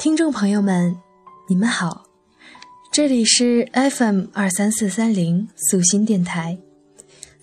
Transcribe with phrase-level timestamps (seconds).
[0.00, 0.96] 听众朋友们，
[1.46, 2.06] 你们好，
[2.90, 6.58] 这里是 FM 二三四三零素心电台，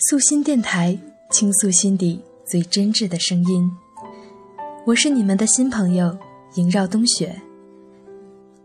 [0.09, 0.97] 素心电台
[1.29, 3.70] 倾诉心底最真挚的声音，
[4.88, 6.18] 我是你们的新朋友
[6.55, 7.39] 萦绕冬雪。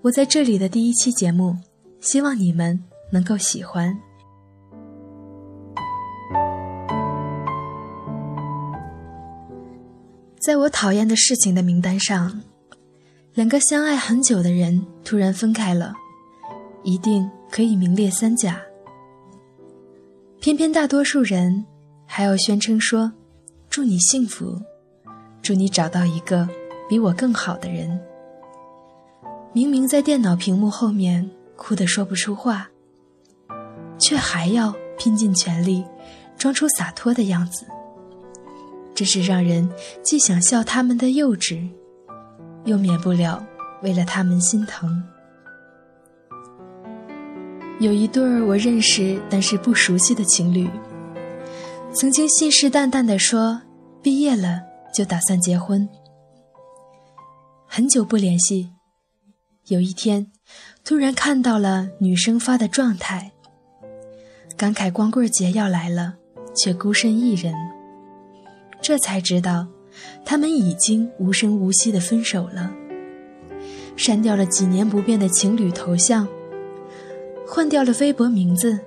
[0.00, 1.58] 我在这里的第一期节目，
[2.00, 2.82] 希望你们
[3.12, 3.94] 能够喜欢。
[10.40, 12.40] 在我讨厌的事情的名单上，
[13.34, 15.94] 两个相爱很久的人突然分开了，
[16.82, 18.60] 一定可以名列三甲。
[20.38, 21.64] 偏偏大多数人
[22.04, 23.10] 还要宣称说
[23.70, 24.60] ：“祝你幸福，
[25.40, 26.46] 祝你找到一个
[26.90, 27.98] 比我更好的人。”
[29.54, 32.68] 明明在电脑屏幕后面哭得说不出话，
[33.98, 35.82] 却还要拼尽全力
[36.36, 37.64] 装出洒脱的样子。
[38.94, 39.66] 真是让人
[40.02, 41.70] 既想笑他们的幼稚，
[42.64, 43.44] 又免不了
[43.82, 45.02] 为了他们心疼。
[47.80, 50.70] 有一对儿我认识但是不熟悉的情侣，
[51.92, 53.60] 曾经信誓旦旦地说
[54.00, 54.60] 毕业了
[54.94, 55.88] 就打算结婚。
[57.66, 58.70] 很久不联系，
[59.66, 60.30] 有一天
[60.84, 63.32] 突然看到了女生发的状态，
[64.56, 66.14] 感慨光棍节要来了，
[66.54, 67.52] 却孤身一人。
[68.80, 69.66] 这才知道，
[70.24, 72.72] 他们已经无声无息的分手了。
[73.96, 76.26] 删掉了几年不变的情侣头像，
[77.46, 78.78] 换掉了微博名字，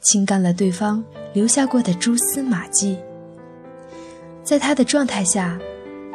[0.00, 2.98] 清干了对方留下过的蛛丝马迹。
[4.42, 5.58] 在他的状态下，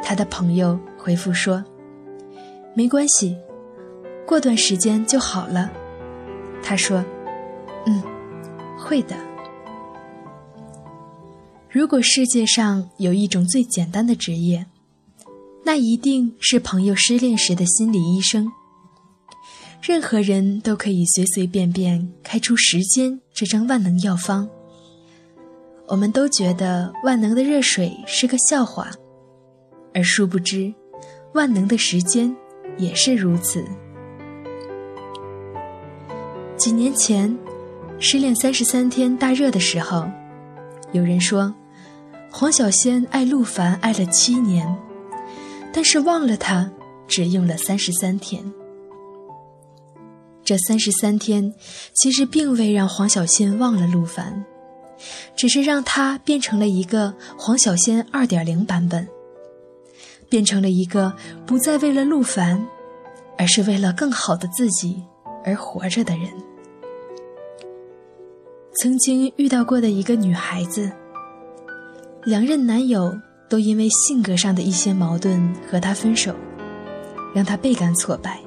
[0.02, 1.64] 他的朋友回复说
[2.74, 3.36] ：“没关系，
[4.26, 5.70] 过段时间就好了。”
[6.62, 7.02] 他说
[7.86, 8.02] ：“嗯，
[8.78, 9.16] 会的。”
[11.76, 14.64] 如果世界上有一种最简单的职业，
[15.62, 18.50] 那一定是朋友失恋时的心理医生。
[19.82, 24.48] 任何人都可以随随便便开出时间这张万能药方。
[25.86, 28.90] 我们都觉得万能的热水是个笑话，
[29.92, 30.72] 而殊不知，
[31.34, 32.34] 万能的时间
[32.78, 33.62] 也是如此。
[36.56, 37.30] 几年前，
[37.98, 40.08] 《失恋三十三天》大热的时候，
[40.92, 41.54] 有人说。
[42.30, 44.76] 黄小仙爱陆凡爱了七年，
[45.72, 46.70] 但是忘了他
[47.08, 48.52] 只用了三十三天。
[50.44, 51.54] 这三十三天
[51.94, 54.44] 其实并未让黄小仙忘了陆凡，
[55.34, 59.08] 只是让他变成了一个黄小仙二点零版本，
[60.28, 61.14] 变成了一个
[61.46, 62.64] 不再为了陆凡，
[63.38, 65.02] 而是为了更好的自己
[65.42, 66.30] 而活着的人。
[68.82, 70.92] 曾经遇到过的一个女孩子。
[72.26, 73.16] 两任男友
[73.48, 76.34] 都因为性格上的一些矛盾和她分手，
[77.32, 78.40] 让她倍感挫败。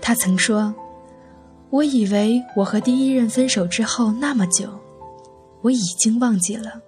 [0.00, 0.72] 她曾说
[1.70, 4.68] ：“我以为我和第一任分手之后那么久，
[5.62, 6.80] 我已经忘记了。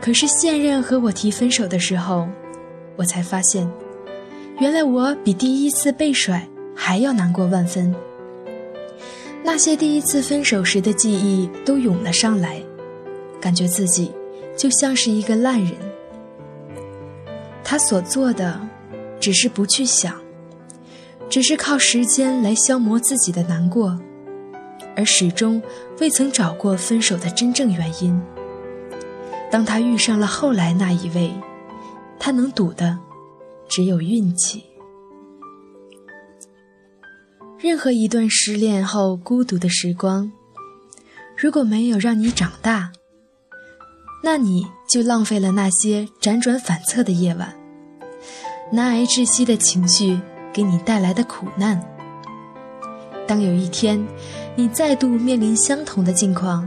[0.00, 2.26] 可是现任和我提分手的时候，
[2.96, 3.70] 我才发现，
[4.58, 6.44] 原来我比第一次被甩
[6.74, 7.94] 还要难过万分。
[9.44, 12.60] 那些第一次分手时的记忆都涌了上来，
[13.40, 14.10] 感觉自己……”
[14.56, 15.74] 就像是一个烂人，
[17.62, 18.60] 他所做的
[19.20, 20.20] 只是不去想，
[21.28, 23.98] 只是靠时间来消磨自己的难过，
[24.96, 25.60] 而始终
[26.00, 28.20] 未曾找过分手的真正原因。
[29.50, 31.32] 当他遇上了后来那一位，
[32.18, 32.98] 他能赌的
[33.68, 34.64] 只有运气。
[37.58, 40.30] 任何一段失恋后孤独的时光，
[41.36, 42.92] 如果没有让你长大。
[44.26, 47.54] 那你就浪费了那些辗转反侧的夜晚，
[48.72, 50.18] 难挨窒息的情绪
[50.50, 51.78] 给你带来的苦难。
[53.26, 54.02] 当有一天
[54.56, 56.66] 你再度面临相同的境况，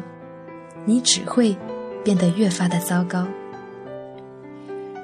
[0.85, 1.57] 你只会
[2.03, 3.27] 变得越发的糟糕。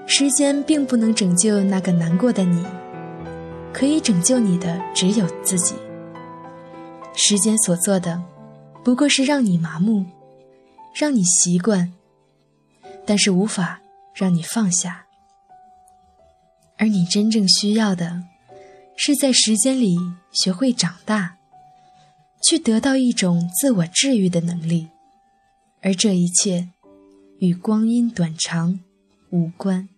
[0.05, 2.63] 时间并不能拯救那个难过的你，
[3.73, 5.73] 可以拯救你的只有自己。
[7.15, 8.21] 时间所做的，
[8.83, 10.05] 不过是让你麻木，
[10.93, 11.91] 让你习惯。
[13.05, 13.81] 但是无法
[14.13, 15.05] 让你放下，
[16.77, 18.23] 而你真正需要的，
[18.95, 19.97] 是在时间里
[20.31, 21.37] 学会长大，
[22.43, 24.89] 去得到一种自我治愈的能力，
[25.81, 26.69] 而这一切
[27.39, 28.79] 与光阴短长
[29.31, 29.89] 无关。